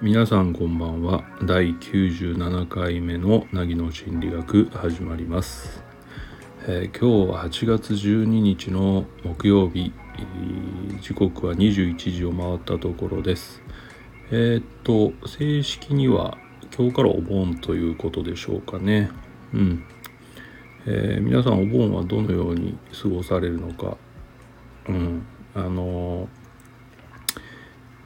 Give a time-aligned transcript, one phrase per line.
[0.00, 1.24] 皆さんこんばんは。
[1.42, 5.82] 第97回目の凪の心理学始まります、
[6.68, 9.92] えー、今日は8月12日の木曜日。
[11.00, 13.60] 時刻は21時を回ったところです。
[14.30, 16.38] えー、っと正式には
[16.76, 19.10] 今日からお盆ということでしょうかね。
[19.52, 19.84] うん、
[20.86, 23.96] えー、皆さんお盆はどのように過ごされるのか。
[24.88, 25.26] うん。
[25.54, 26.44] あのー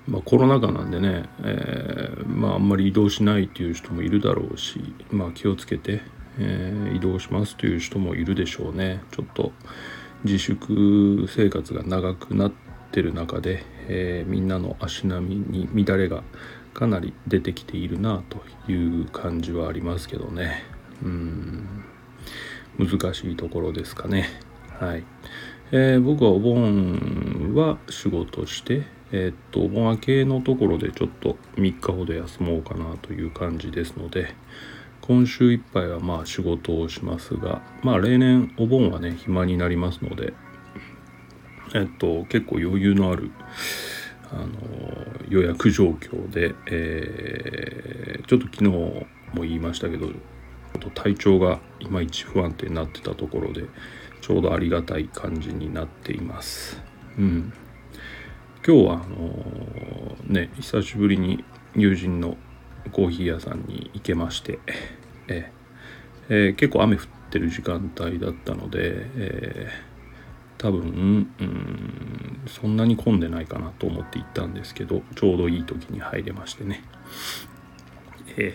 [0.09, 6.01] まあ、コロナ禍なんでね、えー、まあ、んまり移動しないっていう人もいるだろうし、まあ、気をつけて、
[6.39, 9.03] え、移動しますという人もいるでしょうね。
[9.11, 9.53] ちょっと
[10.25, 12.53] 自粛生活が長くなっ
[12.91, 16.23] てる中で、え、みんなの足並みに乱れが
[16.73, 20.65] かなり出てきているなという感じはありますけどね。
[21.03, 21.85] うん。
[22.79, 24.29] 難しいところですかね。
[24.79, 25.05] はい、
[25.73, 34.35] えー、僕はお盆は仕事してえー、っとお盆明けのところでちょっと3日ほど休もうかなという感じですので
[35.01, 40.35] 今週いっぱいはまあ仕事をしますがまあ例年お盆はね暇になりますので
[41.75, 43.31] えっと結構余裕のある
[44.31, 44.47] あの
[45.31, 49.07] 予約状況で、えー、ちょっと昨日も
[49.37, 50.11] 言いましたけど
[50.95, 53.65] 体調がいまいち不安定になってたところで
[54.21, 56.81] ちょうどありがたい感じになっています。
[57.19, 57.53] うん。
[58.67, 62.37] 今日はあのー、ね久しぶりに友人の
[62.93, 64.59] コーヒー屋さんに行けまして
[65.29, 65.53] え
[66.29, 66.35] え。
[66.51, 68.79] ー、結構雨降ってる時間帯だったので、
[69.17, 76.83] えー、多分うんそんなに混んでないかなと思って行ったんですけどちょうどいい時に入れましてね。
[78.37, 78.55] え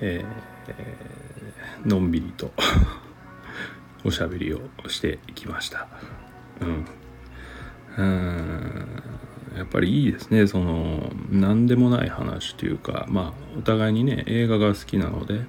[0.00, 0.24] え。
[0.24, 0.51] ー、
[1.84, 2.52] のんびりと
[4.04, 5.88] おしゃべりをしてきました。
[6.60, 6.84] うん。
[7.96, 9.02] うん。
[9.56, 10.46] やっぱりいいですね。
[10.46, 15.44] その何でもない話というかまあお互いにね映画が好きなので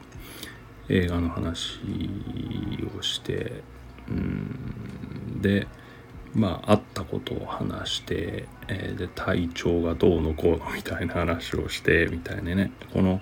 [0.89, 1.79] 映画の話
[2.97, 3.63] をして
[4.09, 5.41] うん。
[5.41, 5.67] で
[6.33, 12.71] まあ会ったことを話して、えー、で体調がどうのこうのみたいな話をしてみたいなね。
[12.91, 13.21] この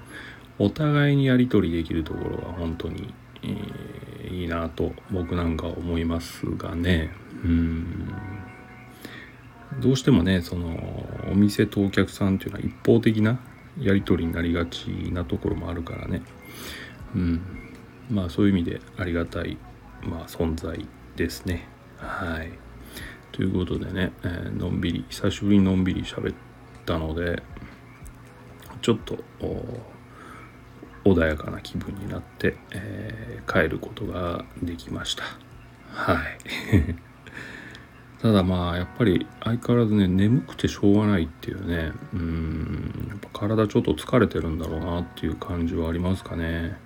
[0.60, 3.14] お互いにやり取りできるところは本当に、
[3.44, 7.12] えー、いいなと僕なんか思いますがね。
[7.44, 8.14] うん。
[9.80, 10.70] どうしてもねその
[11.32, 13.40] お店とお客さんっていうのは一方的な
[13.80, 16.22] やり取りになりがちなところもあるからね。
[17.16, 17.42] うん。
[18.10, 19.58] まあそういう意味でありがたい、
[20.04, 20.86] まあ、存在
[21.16, 21.68] ですね。
[21.98, 22.52] はい。
[23.32, 26.36] ということでね、えー、のんびり久しぶりにのんびり喋っ
[26.86, 27.42] たので
[28.82, 29.18] ちょっと
[31.04, 35.24] 穏やかな気分になって、えー、帰ることができました。
[35.90, 36.38] はい。
[38.22, 46.78] ただまあやっぱり相変わらずね眠くてしょうがないっていうねうんやっぱ体ちょっと疲れてるんだろうなっていう感じはありますかね。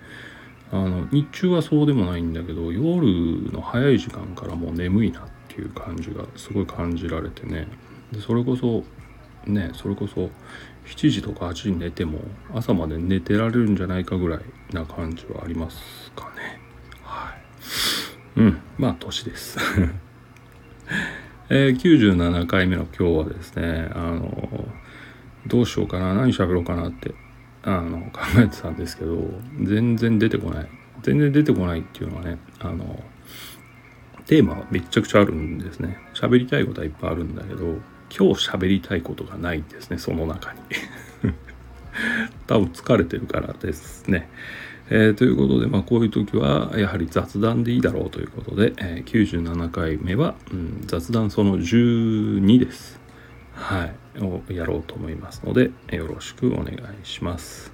[0.72, 7.68] あの日中はそうでもないんだけど夜の早い時間からもう眠いなっていう感じがすごい感じられてね。
[8.12, 8.82] でそれこそ
[9.46, 10.30] ねそれこそ
[10.86, 12.20] 7時とか8時に寝ても
[12.54, 14.40] 朝まで寝てられるんじゃないかぐらい
[14.72, 16.60] な感じはありますかね。
[17.02, 17.34] は
[18.36, 18.40] い。
[18.40, 19.58] うんまあ年です。
[21.48, 24.68] えー、97回目の今日はですねあの
[25.46, 27.14] どうしようかな何喋ろうかなって
[27.62, 29.16] あの考えてたんですけど
[29.62, 30.68] 全然出てこない。
[31.02, 33.02] 全然出てこないっていうのはねあの
[34.26, 35.98] テーマはめちゃくちゃあるんですね。
[36.14, 37.78] 喋りたいことはいっぱいあるんだけど
[38.10, 40.60] 今日喋りたいことがないんですねその中に
[42.46, 44.28] 多分疲れてるからですね
[44.88, 53.00] えー、ということで、まあ、こういう時はやはり雑談でいいだろうということで、えー、97回目は、うん、雑談その12です。
[53.52, 53.94] はい。
[54.20, 57.72] をやろうと思いますので、よろしくお願いします。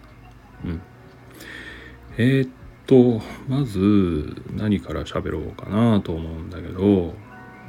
[0.65, 0.81] うん。
[2.17, 2.51] えー、っ
[2.87, 7.15] と、まず何から喋ろうかなと思うんだけど、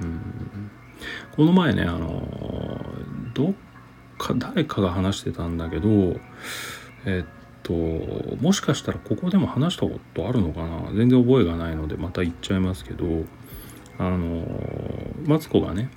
[0.01, 0.71] うん、
[1.35, 2.79] この前ね、あの、
[3.33, 3.53] どっ
[4.17, 6.19] か、誰かが話してたんだけど、
[7.05, 7.27] え、っ
[7.63, 10.91] ともしかしたらここでも話したことあるのかな？
[10.93, 13.05] 全然覚えがないのでまた言っちゃいますけど
[13.97, 14.45] あの
[15.25, 15.89] マツコがね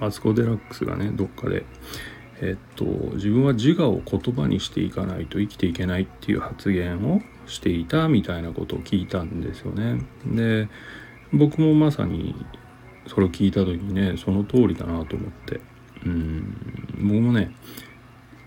[0.00, 1.64] マツコ・デラックスがねどっかで
[2.40, 2.84] えっと
[3.14, 10.04] 自分は自我を言葉にしていかないと生きていけないっていう発言をしていたみたいなことを聞いたんですよね。
[10.26, 10.68] で
[11.32, 12.34] 僕もまさに
[13.08, 15.60] それを聞いた時にねその通りだなと思って。
[16.04, 16.54] うん。
[16.96, 17.54] 僕もね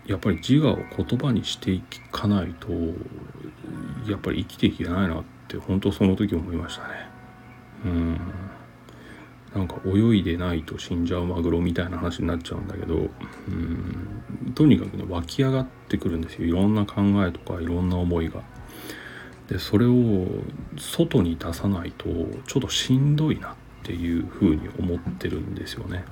[0.05, 2.69] やっぱり自我を言葉にしていかないと
[4.09, 6.89] やっぱり生きていけないなって本当その時思いましたね。
[7.85, 8.19] うん。
[9.53, 14.53] なんか泳いでないと死んじゃうマグロみたいな話になっちゃうんだけどうん。
[14.55, 16.45] とにかくね湧き上がってくるんですよ。
[16.45, 18.41] いろんな考えとかいろんな思いが。
[19.47, 20.27] でそれを
[20.77, 22.05] 外に出さないと
[22.47, 26.05] ちょっとしんどいなっていうふうに思ってるんですよね。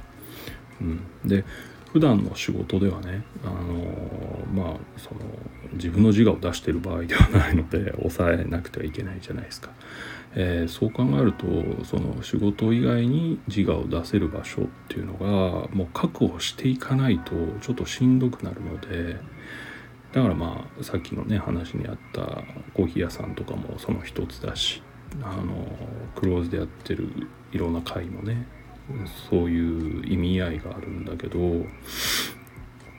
[0.81, 1.43] うん、で
[1.91, 5.21] 普段の仕事ではねあのまあその
[5.73, 9.71] 自分の自我を出してる場合ではないので 抑えなくてはいけないじゃないですか。
[10.35, 11.47] えー、そう考えると
[11.83, 17.31] その仕事以外に自我を出せる場所っていうのがもう確保していかないと
[17.61, 19.17] ちょっとしんどくなるので
[20.13, 22.43] だからまあさっきのね話にあった
[22.75, 24.83] コーヒー屋さんとかもその一つだし
[25.21, 25.67] あの
[26.15, 27.09] クローズでやってる
[27.51, 28.47] いろんな会もね
[29.29, 31.39] そういう意味合いがあるんだけど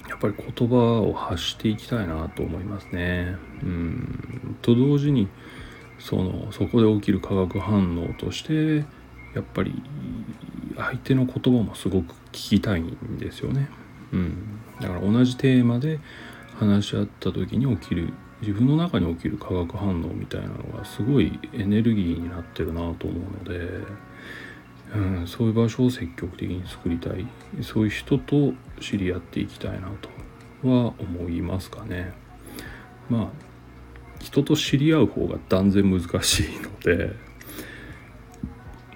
[0.08, 3.36] やっぱり言葉を発していきたいなと思いますね。
[3.62, 5.28] うんと同時に
[5.98, 8.84] そのそこで起きる化学反応として
[9.34, 9.82] やっぱり
[10.76, 13.68] 相手の言葉もすごく聞きたいんですよね。
[14.12, 16.00] うん、だから同じテーマで
[16.58, 23.69] 話し合った時に起きる自分の中に起きる化学反応みたいなのがすごいエネルギーになってるなと思うので、
[24.94, 27.26] うん、そういう場所を積極的に作りたい
[27.62, 29.88] そういう人と知り合っていきたいな
[30.62, 32.12] とは思いますかね。
[33.08, 33.28] まあ
[34.20, 37.14] 人と知り合う方が断然難しいので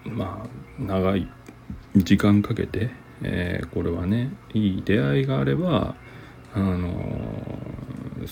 [0.05, 1.29] まあ長い
[1.97, 2.91] 時間かけて、
[3.23, 5.97] えー、これはねいい出会いがあれば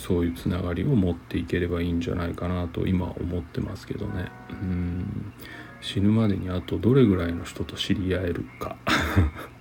[0.03, 4.33] そういうつながりを持っていければいいんじゃないかなと今思ってますけどね。
[4.51, 5.33] うん。
[5.81, 8.77] 死ぬまでにあとどれぐらいの人と知り合えるか。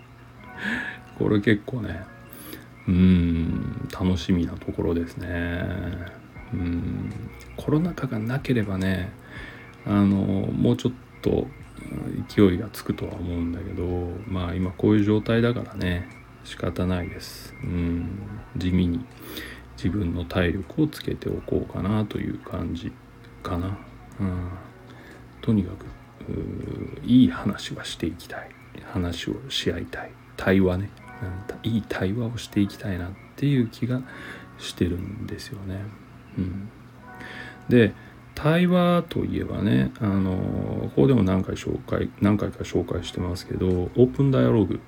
[1.19, 2.03] これ結構ね。
[2.87, 3.87] うん。
[3.91, 5.63] 楽しみなところですね。
[6.53, 7.11] うん。
[7.55, 9.11] コロナ禍がなければね
[9.85, 11.47] あのもうちょっと
[12.27, 13.83] 勢いがつくとは思うんだけど
[14.27, 16.09] まあ今こういう状態だからね
[16.43, 17.53] 仕方ないです。
[17.63, 18.09] うん。
[18.57, 19.05] 地味に。
[19.83, 22.91] 自分の体力をつけておこうかなという感じ
[23.41, 23.77] かな、
[24.19, 24.49] うん、
[25.41, 25.85] とにかく
[27.03, 28.49] いい話はしていきたい。
[28.85, 30.11] 話をし合いたい。
[30.37, 30.89] 対話ね。
[31.63, 31.71] うん。
[31.71, 34.01] いい対話をしていきたいなっていう気が
[34.59, 35.81] してるんですよね。
[36.37, 36.69] うん、
[37.67, 37.93] で
[38.35, 44.79] 対話といえばねあのここでも何回紹介何回か紹介してますけどオープンダイアログ。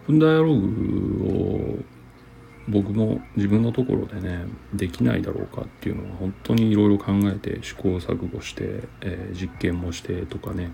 [0.00, 1.99] オープンダイアログを
[2.68, 10.72] 僕も自分のところでねできないだろうかっていうのは本当にいろいろ考えて試行錯誤して、えー、実験もしてとかね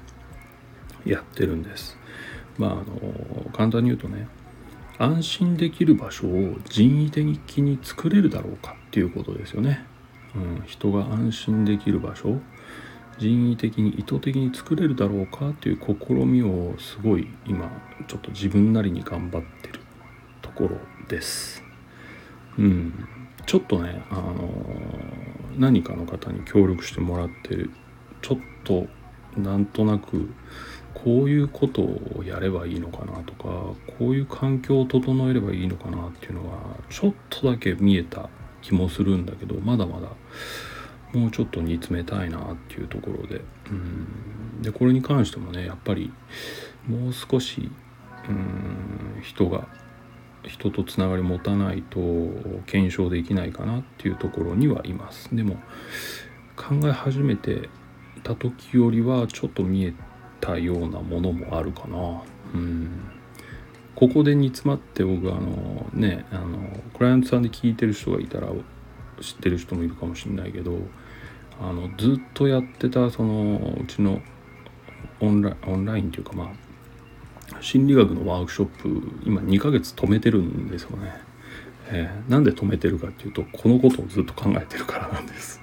[1.04, 1.96] やってるんです。
[2.58, 4.28] まああの簡単に言うとね
[4.98, 9.84] 安心できる場所を人為的に作れるだろうかっていうことですよね、
[10.34, 12.40] うん、人が安心できる場所
[13.18, 17.70] 人為的に意図的に作れるだろうかっていう試みをすごい今
[18.08, 19.80] ちょっと自分なりに頑張ってる
[20.42, 20.76] ところ
[21.08, 21.65] です。
[22.58, 23.08] うん、
[23.46, 24.48] ちょっとね、あの
[25.56, 27.56] 何かの方に協力してもらって
[28.22, 28.86] ちょっと
[29.36, 30.28] なんとなく
[30.94, 33.44] こういうことをやればいいのかなとか
[33.98, 38.28] こういう環境を整えればいいのかなっていうのはちょっとだけ見えた
[38.62, 40.08] 気もするんだけどまだまだ
[41.12, 43.42] もうちょっと煮詰めたいなっていうところで。
[43.70, 44.62] うん。
[44.62, 46.12] でこれに関してもねやっぱり
[46.88, 47.70] もう少し
[48.28, 49.68] うん人が
[50.46, 51.98] 人とつながり持たないと
[52.66, 55.34] 検証できないかなっていうところにはいます。
[55.34, 55.56] でも
[56.56, 57.68] 考え始めて
[58.22, 59.94] た時よりはちょっと見え
[60.40, 62.22] たようなものもあるかな。
[62.54, 62.90] うん。
[63.96, 66.58] ここで煮詰まって僕あのねあの
[66.96, 68.48] クライアントさんで聞いてる人がいたら
[69.22, 70.78] 知ってる人もいるかもしれないけど
[71.58, 74.20] あのずっとやってたそのうちの
[75.20, 76.65] オンラインオンラインっていうかまあ
[77.60, 81.14] 心理学のワークショップ今2ヶ月止めてるんですよね、
[81.88, 85.60] えー、なんで止めてるかっていうとこのことをずっと考えてるからなんです、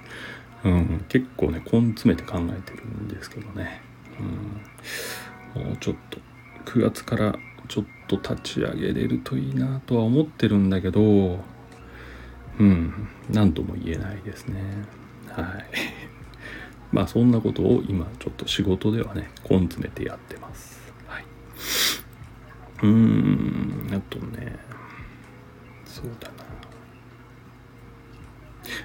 [0.64, 3.80] うん、結構ね根詰めて考えてるんですけどね、
[5.56, 6.18] うん、もうちょっと
[6.70, 7.38] 9月から
[7.68, 11.38] ちょっと立ち上げれるといいなとは思ってるんだけど
[12.58, 14.60] うん何とも言えないですね。
[15.28, 15.64] はい。
[16.92, 20.73] まあそんなことを今ちょっと仕事ではね根詰めてやってます。
[22.84, 24.56] うーんあとね。
[25.84, 26.44] そうだな。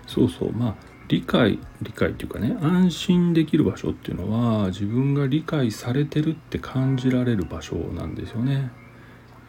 [0.08, 0.52] そうそう。
[0.54, 0.76] まあ
[1.10, 8.72] 理解理解っていうかね安心できる場所っていうのは自分が理解されてるって感じられる場所なんですよね。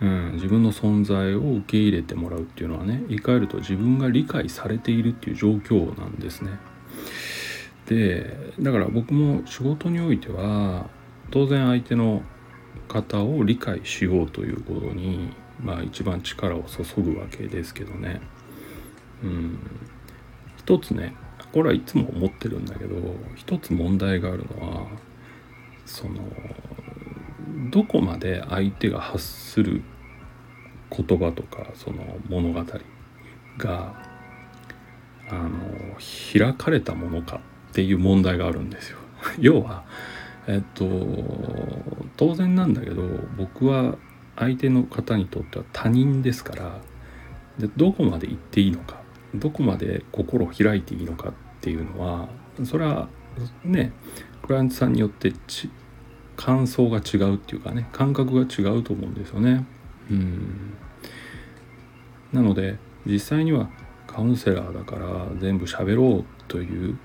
[0.00, 6.58] うん、自分の存在を受け入れてもらうっていうのはね言い換えると自分が理解されているっていう状況なんですね。
[7.86, 10.88] でだから僕も仕事においては
[11.30, 12.22] 当然相手の
[12.88, 18.20] 方を理解しようということにまあ一番力を注ぐわけですけどね
[19.22, 19.58] うん
[20.56, 21.14] 一つね
[21.52, 22.96] これはいつも思ってるんだけど
[23.34, 24.86] 一つ問題があるのは
[25.84, 26.20] その
[27.70, 29.82] どこまで相手が発する
[30.90, 32.64] 言葉とかその物語
[33.58, 33.94] が
[35.28, 35.50] あの
[36.32, 38.98] 開かれたものかっていう問題があるんですよ。
[39.38, 39.84] 要は
[40.50, 40.84] えっと
[42.16, 43.02] 当然なんだけど
[43.36, 43.96] 僕は
[44.36, 46.80] 相手の方にとっては他人ですから
[47.58, 49.00] でどこまで言っていいのか
[49.34, 52.28] どこまで心を開いていいのかっていうのは
[52.64, 53.08] それは
[53.64, 53.92] ね
[54.42, 55.32] クライアントさんによって
[56.36, 59.64] 感想が違うっていうかね感覚が違うと思うんですよね。
[60.10, 60.74] うん
[62.32, 63.68] なので実際には
[64.06, 66.98] カウンセラーだから全部喋ろうという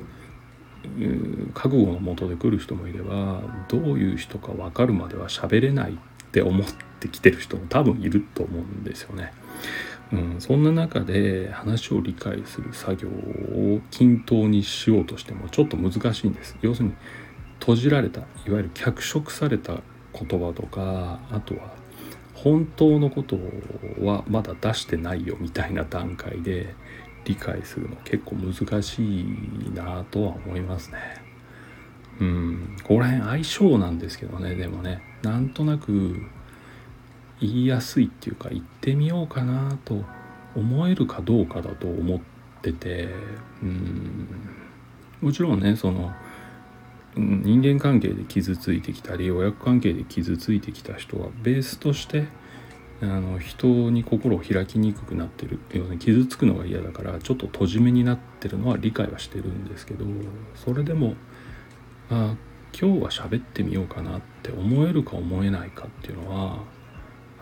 [1.54, 5.96] 覚悟のもとで来る人もいればどういう人か分かるまでは喋れないっ
[6.32, 6.68] て思っ
[7.00, 9.34] てきてる人も多分いると思うんですよね。
[10.14, 16.58] うん、そんな中で話を理解する作業を均等にしようとしてもちょっと難しいんです。
[16.62, 16.96] 要するに
[17.60, 19.82] 閉じられたいわゆる脚色された
[20.14, 21.74] 言葉とかあとは
[22.34, 23.38] 本当のこと
[24.02, 26.76] はまだ出してないよみたいな段階で
[27.26, 30.98] 理解するの結構難しいなとは思いますね。
[32.22, 35.02] うん、ここら辺相性なんですけどねでもね。
[35.22, 36.22] なんとなく
[37.42, 40.04] 言いやすいっていうか言ってみようかなと
[40.56, 42.20] 思えるかどうかだと思っ
[42.62, 43.10] てて
[43.62, 44.28] うん。
[45.22, 46.14] もちろんねその
[47.18, 52.26] 人間関係で傷ついてきたり親子関係で傷ついてきた人はベースとして
[53.02, 60.06] あの人に心を開きにくくなってる要するに傷つくのが嫌だからちょっと閉じ目になってるのは理解はしてるんですけど
[60.56, 61.16] それでも
[62.10, 62.36] あ
[62.80, 66.58] 今日は喋ってみようかなって思えるか思えないかっていうのはやっ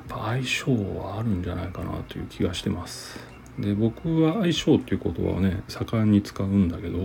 [0.08, 3.20] ぱ相性はあるんじゃないかなという気がしてます。
[3.58, 7.00] で僕は相性っていう言葉をね盛んに使うんだけど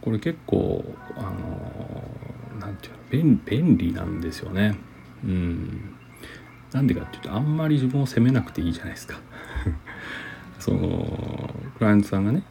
[0.00, 0.84] これ結構
[1.16, 2.04] あの
[2.58, 4.76] 何て言うの便利なんですよね。
[5.24, 5.97] うん
[6.72, 9.18] なんでかっていうとあんまり自分を責めなくていいじゃないですか。
[10.58, 12.42] そのクライアントさんがね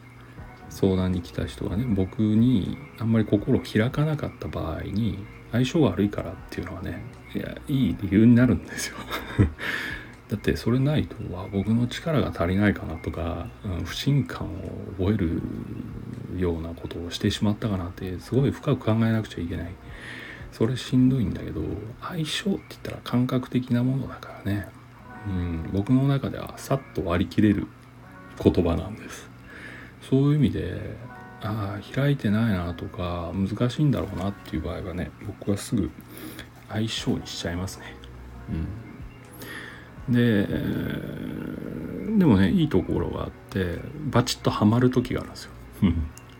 [0.70, 7.02] 相談に来た人がね僕にあんまり心を開かなかった場合に相性が悪いからっていうのはね
[7.34, 8.96] いやいい理由になるんですよ。
[10.28, 15.40] だってそれないとは僕の力が足りないかなとか、うん、不信感を覚える
[16.36, 19.72] ようなことをしてしまったかなってすごい深く考えなくちゃいけない
[20.52, 21.62] それしんどいんだけど
[22.00, 24.68] 相性って言ったら感覚的なものだからね、
[25.26, 27.66] うん、僕の中ではさっと割り切れる
[28.42, 29.28] 言葉なんです。
[30.08, 30.96] そういう意味で
[31.42, 35.90] ああ開いてないなとか難しいんだろうなっていう場合はね僕はすぐ
[36.68, 37.96] 相性にしちゃいますね。
[40.08, 40.14] うん。
[40.14, 40.46] で
[42.18, 43.78] でもねいいところがあって
[44.10, 45.50] バチッとはまる時があるんですよ。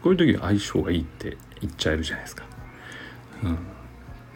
[0.03, 2.45] こういう時は相性がいいって言っちゃえるじゃないですか。
[3.45, 3.59] うん。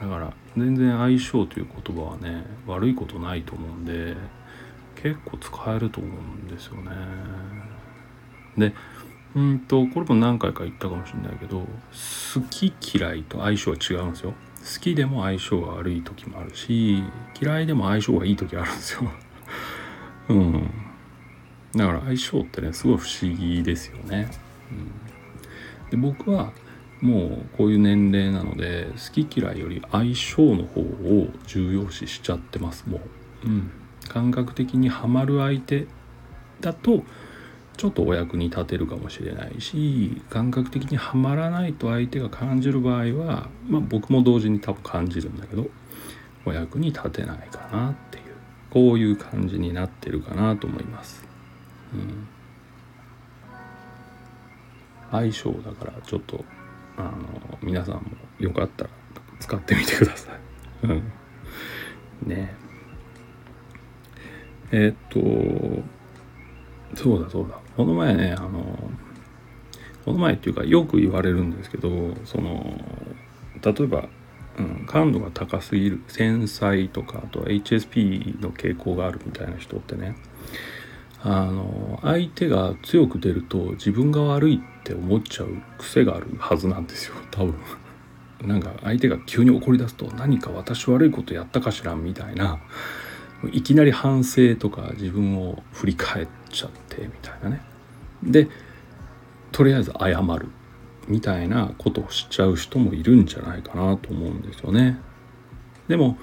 [0.02, 4.16] だから全然相性という言葉はね悪いことないと思うんで
[4.96, 6.90] 結構使えると思うんですよね。
[8.58, 8.74] で
[9.34, 14.32] うんとこれも何回か言ったかもしれないけど好き嫌いと相性は違うんですよ。
[14.32, 17.02] 好きでも相性が悪い時もあるし
[17.40, 19.10] 嫌いでも相性がいい時あるんですよ。
[20.28, 20.70] うん。
[21.74, 24.30] だから相性ってねすごい不思議ですよね、
[24.70, 26.52] うん、で僕は
[27.02, 33.00] もうこういう年齢なので好き嫌いより相性の方を重要視しちゃってますも
[33.44, 33.70] う、うん、
[34.08, 35.88] 感覚的にはまる相手
[36.60, 37.02] だと
[37.76, 45.66] ちょっとお役に立てるかもしれないし感覚的にはまらないと相手が感じる場合は、まあ、僕も同時に多分感じるんだけど
[46.44, 48.24] お役に立てないかなっていう
[48.70, 51.22] こういう感じになってるかなと思います。
[51.92, 52.26] うん。
[55.10, 56.42] 相性だからちょっと
[57.08, 58.02] あの皆さんも
[58.38, 58.90] よかったら
[59.40, 60.38] 使ってみてください。
[60.86, 61.02] うん、
[62.26, 62.54] ね。
[64.70, 64.96] えー、っ
[66.94, 67.58] とそうだそうだ。
[67.76, 68.90] この前ねあの
[70.04, 72.76] この前っていうかよく言われるんですけどその
[73.62, 74.08] 例えば、
[74.58, 80.16] うん、感度が高すぎる繊細とかあとは HSP の傾向があるみたいな人ってね
[81.22, 85.48] あの相手が強く出ると自分が悪いって思っちゃう
[85.78, 87.54] 癖があるはずなんですよ多分。
[88.42, 92.58] なんか相手が急に怒り出すと何か私悪いことやったかしらみたいな
[93.52, 97.60] いきなり反省とか自分を振り返っちゃってみたいなね
[98.24, 98.48] で
[99.52, 100.48] とりあえず謝る
[101.06, 104.98] みたいなことをしちゃう人もいるんじゃないかなと思うんですよね。
[105.88, 106.18] でも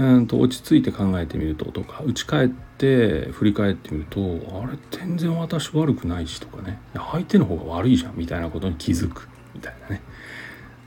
[0.00, 4.20] うんと落ち着いて考えてみるととか打ち返って振り返ってみると
[4.62, 6.80] あれ全然私悪くないしとかね。
[6.94, 10.00] 相手の方が悪いじゃんみたいなことに気づくみたいなね。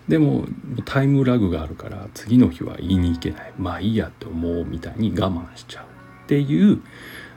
[0.08, 0.46] でも
[0.86, 3.54] タイムラグがあるから次の日は言いに行けない。
[3.56, 5.86] まあいいやって思うみたいに我慢しちゃう。
[6.26, 6.82] っていう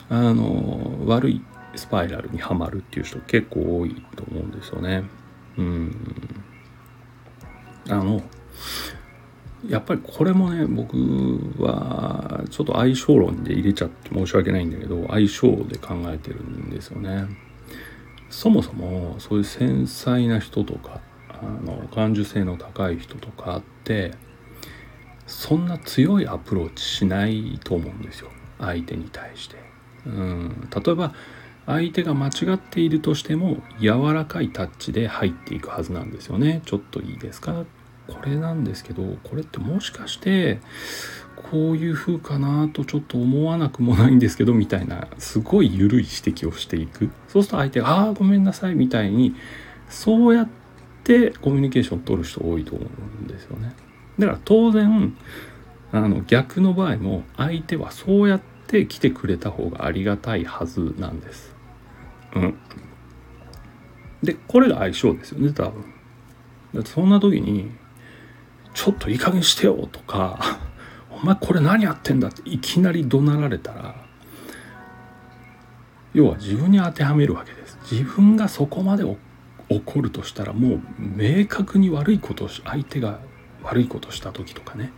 [0.08, 1.42] あの悪い
[1.74, 5.04] スパイラルにはまるっていう人結構多いと思うんですよね。
[5.58, 5.94] うん。
[7.90, 8.22] あの
[9.68, 10.96] やっぱりこれもね僕
[11.58, 17.26] はちょっと相性論で入れちゃって申し訳ないんだけど相性で考えてるんですよね。
[18.28, 24.12] そもそもそういう繊細な人とかあの感受性の高い人とかって
[25.26, 29.56] そんな強いアプローチしないと思うんですよ相手に対して。
[30.06, 31.14] うん例えば
[31.66, 36.62] 相手が間違っているとしても柔らかいタッチで入っていくはずなんですよね。
[36.64, 37.64] ちょっといいですか？
[38.08, 40.60] これなんですけどこれってもしかして
[41.50, 49.34] こういう風かなとちょっと思わなくもないんですけどみたいなすごい緩い指摘をしていくそうすると相手が「ああごめんなさい」みたいに
[49.88, 50.48] そうやっ
[51.04, 52.84] てコミュニケーション取る人多いと思
[53.20, 53.74] うんですよね。
[54.18, 55.16] だから当然
[55.92, 61.54] あの逆の場合も相手はそうやって来てくれた方がありがたいはずなんです。
[62.34, 62.54] うん。
[64.22, 65.84] でこれが相性ですよね多分。
[66.74, 67.70] だってそんな時に
[68.76, 70.58] ちょっといい加減してよとか
[71.10, 73.94] お前これ何やってんだっていきなり怒鳴られたら
[76.12, 77.78] 要は自分に当てはめるわけです。
[77.90, 79.04] 自分がそこまで
[79.68, 83.18] 怒るとしたらもう明確に悪いことを相手が
[83.62, 84.92] 悪いことをした時とかね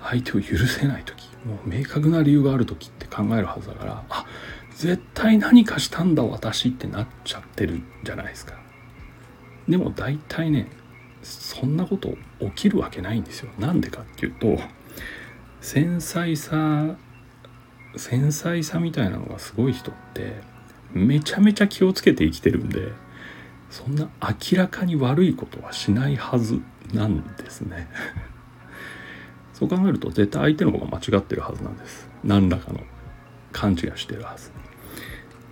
[0.00, 4.26] 相手を許せない時もう明確な理由がある時って考えるはずだからあ
[4.76, 8.54] 絶対何かしたんだ私ってなっちゃってるじゃないですか。
[9.68, 10.70] でも大体ね
[11.22, 13.50] そんなこと起きるわけないんですよ。
[13.58, 14.58] なんでかっていうと
[15.60, 16.96] 繊細さ
[17.96, 20.40] 繊細さみたいなのがすごい人って
[20.92, 22.92] めちゃめちゃ気をつけて生きてるんで
[23.70, 26.60] そんな明らかに悪いことはしないはず
[26.92, 27.88] なんですね。
[29.54, 32.08] そう考えると絶対相手の方が間違ってるはずなんです。
[32.24, 32.80] 何らかの
[33.52, 34.50] 勘違いしてるはず。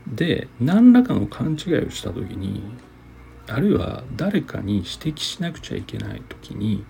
[0.09, 2.62] で何らかの勘違いをした時に
[3.49, 6.85] あるいは誰かに指摘しなくちゃいけない時に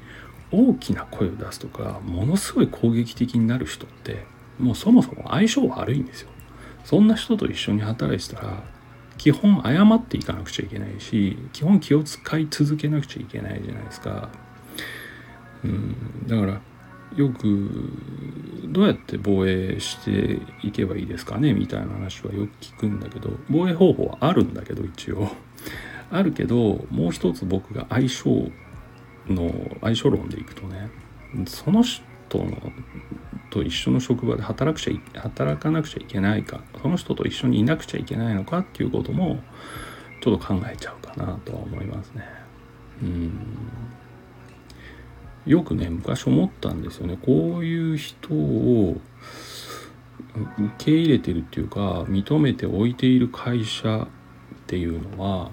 [0.50, 4.24] 大きな声を出すとかものすごい攻撃的になる人って
[4.58, 6.30] もうそもそも相性悪いんですよ。
[6.84, 8.64] そんな人と一緒に働いてたら
[9.18, 14.30] 基本謝っていかなくちゃいけないし基本気を使い続けなくちゃいけないじゃないですか。
[15.64, 16.60] うん、だから
[17.16, 17.92] よく
[18.66, 25.28] どうやって防衛していけばいいですかねみたいな話はよく聞くんだけど防衛方法はあるんだけど一応
[26.10, 28.50] あるけどもう一つ僕が相性
[29.26, 30.90] の相性論でいくとね
[31.46, 32.02] その人
[32.38, 32.72] の
[33.50, 39.40] と一緒の職場で働くちゃ働かなくちゃいけないかその人と一緒にいなくちゃいけないのかっていうことも
[40.20, 42.24] ちょっと考えちゃうかなとは思いますね。
[43.02, 43.32] うん
[45.46, 49.00] よくね昔思ったんですよねこういう人を
[50.34, 54.08] 受け入れてるっていうか認めておいている会社っ
[54.66, 55.50] ていうのは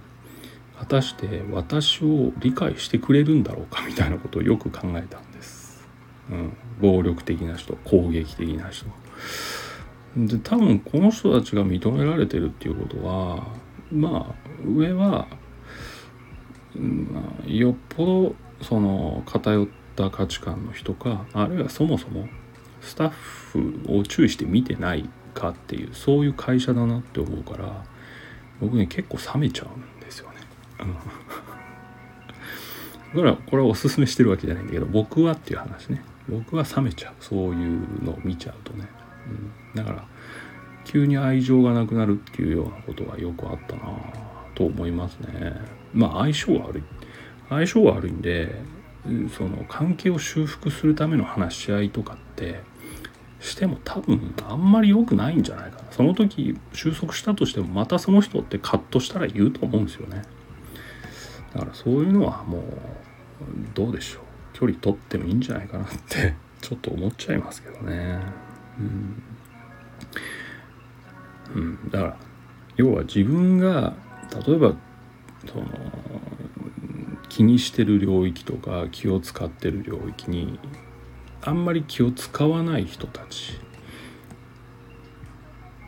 [0.78, 5.88] 果たして私を理解してくれるんだろうか みたいなことをよく考えたんです。
[6.30, 8.88] うん、暴力的な人攻撃的な人。
[10.18, 13.48] で多分この人たちが認められてるっていうことは
[13.92, 14.36] まあ
[14.66, 15.28] 上は、
[16.74, 22.30] まあ、よっぽどその偏った価値観の人かあるいはそもそも
[22.80, 27.84] スタッフを注意して見てないかっていうそういう会社だなって思うから
[28.62, 29.95] 僕ね結構冷めちゃうん
[30.78, 30.86] だ
[33.22, 36.04] からこれはおすすめしてるわけじゃないんだけど僕はっていう話ね。
[36.28, 37.14] 僕は冷めちゃう。
[37.20, 38.88] そういうのを見ちゃうとね、
[39.76, 40.06] うん、だから
[40.84, 43.84] 急に愛情がなくなるっていうようなことはよくあったな
[44.56, 45.54] と思いますね。
[45.94, 46.84] まあ相性は悪い。
[47.50, 48.56] 相性は悪いんで
[49.38, 52.60] その関係を修復するための話し合いとかって
[53.40, 55.92] しても多分あんまり良くないんじゃないかな。
[55.92, 60.24] その時収束したとしてもまたその人ってカットしたら言うと思うんですよね。
[61.56, 62.62] だからそういうのはもう
[63.74, 64.24] どうでしょう。
[64.54, 68.20] 距離取ってもいいんじゃないかなって ちょっと思っちゃいますけどね。
[68.78, 69.24] うん、
[71.56, 72.18] うん、だから
[72.76, 73.94] 要は自分が
[74.46, 74.76] 例えば
[75.46, 75.66] その
[77.30, 80.60] 気にしてる領域とか気を使ってる領域に
[81.42, 83.60] あんまり気を使わない人たち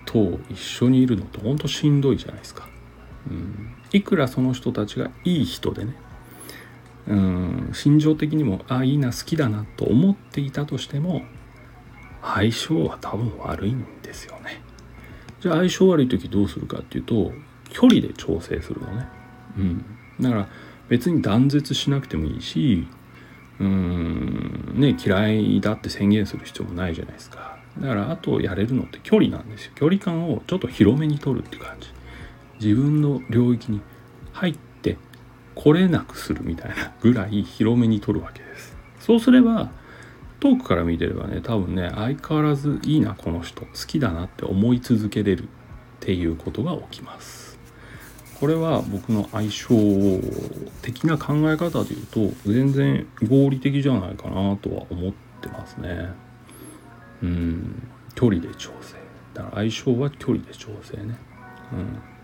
[0.06, 2.77] と一緒にいるのってほんとしんどいじゃないですか。
[3.30, 5.96] うん、いくらその人たちがいい人でね
[7.08, 7.70] うん。
[7.74, 11.24] 心情的にもあいいな好きだなと思っていたとしても
[12.22, 14.62] 相性は多分悪いんですよね。
[15.40, 17.32] じゃあ相性悪い時どうするかっていうと
[17.70, 19.08] 距離で調整するのね。
[19.58, 19.86] うん。
[20.20, 20.48] だから
[20.90, 22.88] 別に断絶しなくてもいいし
[23.60, 24.74] うん。
[24.76, 27.58] ね嫌いだって宣言する必要もないじゃないですか。
[27.80, 29.72] だからあとやれるのって距離なんですよ。
[29.76, 31.90] 距離感をちょっと広めに取るって感じ。
[32.60, 33.82] 自分の領域に
[34.34, 34.98] 入って
[35.56, 38.78] 来れなくするみたいなぐらい広めに取るわけです。
[39.00, 39.72] そうすれば
[40.40, 43.62] 遠くから見てればね多分ね相変わらずいいなこの人。
[43.62, 45.48] 好きだなって思い続けれるっ
[46.00, 47.58] ていうことが起きます。
[48.40, 49.76] これは僕の相性
[50.84, 56.10] 的な考え方で言うと全然合理的じゃないかなとは思ってますね。
[57.24, 57.88] うん。
[58.14, 58.96] 距離で調整。
[59.34, 61.18] だから相性は距離で調整ね。
[61.74, 62.17] うん。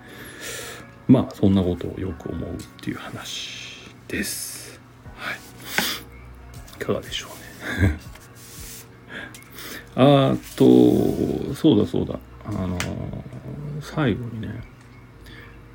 [1.07, 4.79] まあそんなことをよく思うっていう話です。
[5.15, 5.35] はい。
[6.75, 7.27] いかがでしょ
[7.79, 7.99] うね。
[9.95, 12.19] あとそうだそうだ。
[12.45, 12.77] あの
[13.81, 14.61] 最後にね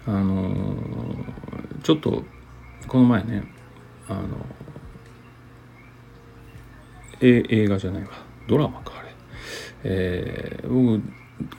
[0.07, 0.55] あの
[1.83, 2.25] ちょっと
[2.87, 3.43] この前ね
[4.09, 4.23] あの
[7.21, 8.11] え映画じゃないわ。
[8.47, 9.09] ドラマかあれ。
[9.85, 11.03] え、僕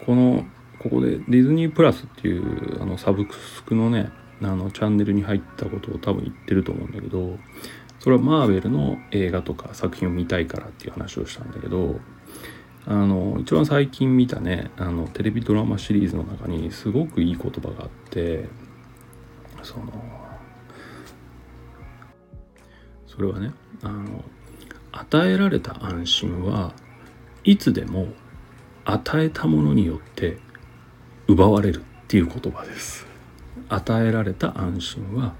[0.05, 0.45] この
[0.79, 4.11] ここでディズニープラスっていうあのサブスクのね
[4.41, 7.37] あのチャンネルに入ったことを多分言ってると思うんだけど
[7.99, 11.99] それはマーベルの映画とか作品を見たいからっていう話をしたんだけど
[12.85, 18.47] あの一番最近見たねあのテレビドラマシリーズの中にすごくいい言葉があって
[19.61, 19.91] その
[23.05, 23.51] それはね
[23.83, 24.23] あの
[24.93, 26.73] 与えられた安心は
[27.43, 28.07] いつでも
[28.85, 30.37] 与えたものによって
[31.29, 33.05] 奪われるっていう言葉です。
[33.69, 35.35] 与えられた安心は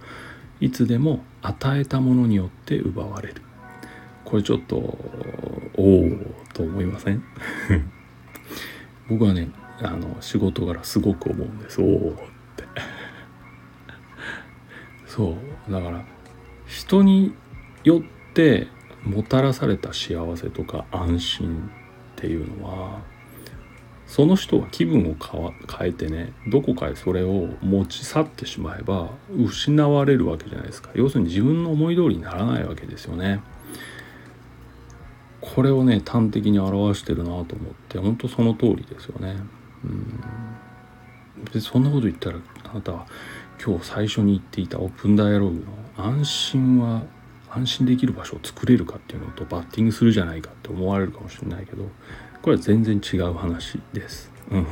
[0.60, 3.42] いつでも与えたものによって奪われる。
[4.24, 6.10] これちょっとおお
[6.54, 7.24] と思いません？
[9.10, 9.50] 僕はね
[9.82, 11.82] あの仕事柄すごく思うんです。
[11.82, 12.14] おおっ
[12.56, 12.64] て。
[15.08, 15.36] そ
[15.68, 15.72] う。
[15.72, 16.06] だから
[16.68, 17.34] 人に
[17.84, 18.68] よって
[19.04, 21.72] もたらされた幸せとか安心
[22.12, 23.02] っていうのは
[24.10, 25.16] その人が気分を
[25.72, 30.90] 変えてねどこかへそれを持ち去ってしまえば失われるわけじゃないですか。
[30.96, 33.40] 要するに自分の思い通りにならないわけですよね。
[35.42, 39.38] これをね端的に表してるなと思って本当その通りですよね。
[39.84, 40.24] うん。
[41.54, 43.06] でそんなこと言ったらあなたは
[43.64, 45.62] 今日最初に言っていたオープンダイアログの
[46.04, 47.04] 安心は
[47.52, 51.84] 安心できる場所を作れるかっていうのとバッティングするじゃないかって思われるかもしれないけど
[52.42, 54.32] これは全然違う話です。
[54.52, 54.68] うん、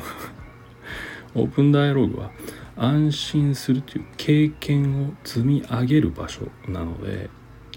[1.35, 2.31] オープンダイアログは
[2.75, 7.29] 安心するという経験を積み上げる場所なので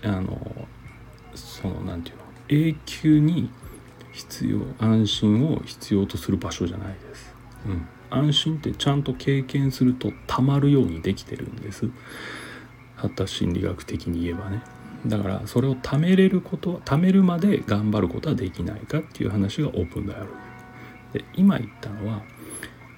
[0.03, 0.69] あの
[1.35, 2.13] その何て
[2.49, 2.71] 言うの？
[2.73, 3.51] 永久に
[4.13, 7.35] 必要安心を必要とする場所じゃないです。
[7.67, 11.89] うん、安心ってちゃんと経験するとたまるようにできてるんです。
[12.97, 14.63] 発達心理学的に言えばね。
[15.07, 20.33] だからそれを貯めれること貯めるまで頑張ることはできないかっていう話がオープンダイアログ。
[21.13, 22.23] で今言ったのは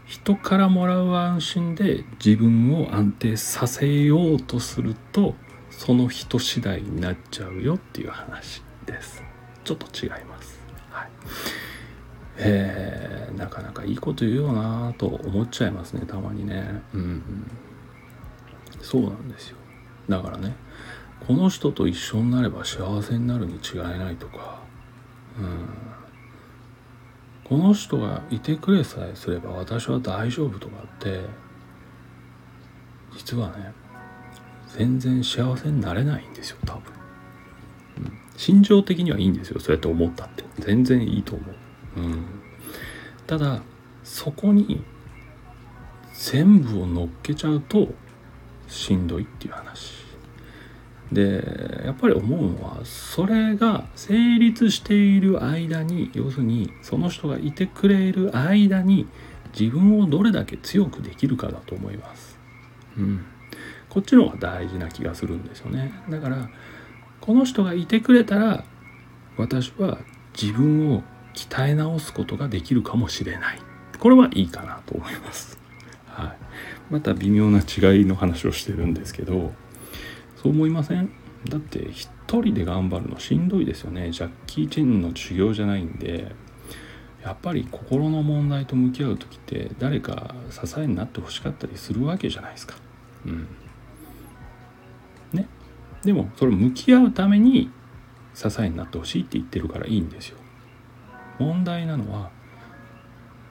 [0.05, 5.35] 人からもらう安心で自分を安定させようとすると
[5.71, 9.23] その人次第になっちゃうよっていう話です。
[9.65, 10.61] ちょっと違います。
[10.91, 11.09] はい。
[12.37, 16.83] えー、なかなかいいこと言うよなと思っちゃいますねたまにね。
[16.93, 17.23] うん、うん、
[18.83, 19.57] そうなんですよ。
[20.09, 20.55] だからね
[21.27, 24.61] この人と一緒になれば幸せになるに違いないとか、
[25.39, 25.69] うん、
[27.45, 31.21] この人がいてくれさえすれば私は大丈夫とかって
[33.17, 33.73] 実はね
[34.77, 36.93] 全然幸せになれないんですよ多分、
[37.99, 40.43] うん、心情的にはいいんですよそうやって思ったって。
[40.59, 41.45] 全然いいと思
[41.97, 42.25] う、うん、
[43.27, 43.63] ただ
[44.03, 44.85] そこに
[46.15, 47.89] 全部を乗っけちゃうと
[48.69, 50.02] しんどいっていう話。
[51.13, 59.07] でやっぱり思うのはそれが成立している間に要するにその人がいてくれる間に
[59.59, 62.39] 自分をどれだけ強くできるかだと思います。
[62.97, 63.25] うん、
[63.91, 65.93] こっちの方が大事な気がするんですよね。
[66.09, 66.49] だから
[67.21, 68.65] この人がいてくれたら
[69.37, 69.99] 私は
[70.41, 71.03] 自分を
[71.35, 73.59] 鍛え直すことができるかもしれない。
[73.99, 75.59] これはいいかなと思います。
[76.07, 76.37] はい、
[76.91, 79.53] また微妙な違いの話をしてるんですけど
[80.43, 81.11] そう思いません？
[81.49, 84.11] だって一人で頑張るのしんどいですよね。
[84.11, 86.35] ジャッキー・チェンの修行じゃないんで。
[87.23, 92.75] やっぱり心の問題と向き合う時って誰か支えになってほしかったりするわけじゃないですか。
[93.25, 93.47] うん。
[95.33, 95.47] ね？
[96.03, 97.71] でもそれ向き合うために
[98.35, 100.39] 支えになってほしいって言ってるからいいんですよ。
[101.39, 102.31] 問題なのは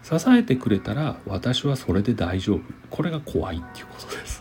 [0.04, 2.60] 支えてくれたら私はそれで大丈夫。
[2.89, 4.40] これが怖いっていうことです。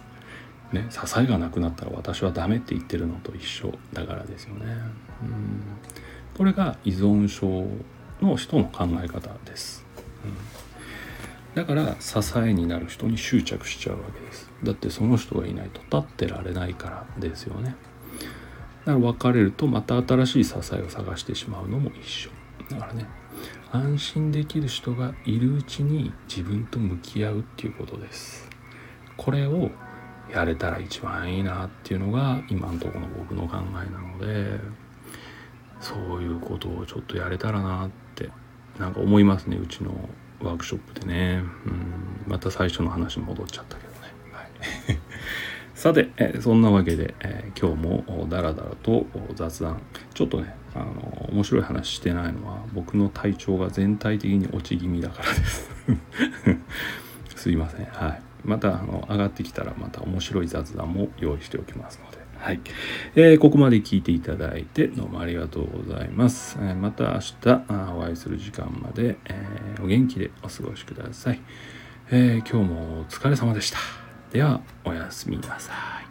[0.73, 4.67] ね、支えがなくなったら私はダメって言ってるのと一緒だからですよね。
[5.23, 5.63] うん
[6.37, 7.67] これが依存症
[8.23, 9.85] の人の考え方です。
[10.25, 14.51] うん、だから支えになる人に執着しちゃうわけです。
[14.63, 17.75] だってその人がいないと立ってられないからですよね。
[18.87, 22.31] だから別れるとまた新しい支えを探してしまうのも一緒。
[22.71, 23.07] だからね
[23.73, 28.49] 安心できる人がいるうちに自分と向き合うっていうことです
[29.17, 29.71] これを
[30.33, 34.61] やれたら一番いいなっていうのが今のところの僕の考えなので
[35.81, 38.31] そういうことをちょっとやれたらなって
[38.79, 40.09] なんか思いますねうちの
[40.43, 41.43] ワークショップでね。
[41.67, 42.25] うん。
[42.27, 43.99] また最初の話戻っちゃったけどね、
[44.33, 44.99] はい。
[45.75, 49.81] さて、えそんなわけで、え今日もダラダラと雑談。
[50.15, 55.71] ちょっとねあの面白い話してないのは僕の体調が全体的に落ち気味だからです。
[57.37, 57.87] すいません。
[57.87, 58.30] はい。
[58.45, 62.21] またあの上がってきたらまた面白い雑談も用意しておきますので。
[62.39, 62.61] はい、
[63.17, 71.41] えー、ここまで聞いていただいてどうもありがとうございます、えー、また明日お会いする時間まで、えー、お元気でお過ごしください、
[72.11, 73.79] え今日もお疲れ様でした。
[74.33, 75.73] ではおやすみなさ
[76.07, 76.10] い